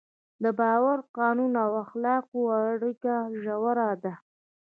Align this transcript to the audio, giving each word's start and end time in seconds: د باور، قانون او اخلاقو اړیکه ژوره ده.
د 0.43 0.45
باور، 0.59 0.97
قانون 1.17 1.53
او 1.63 1.71
اخلاقو 1.83 2.39
اړیکه 2.69 3.13
ژوره 3.41 3.89
ده. 4.03 4.13